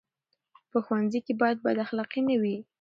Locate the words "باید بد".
1.41-1.77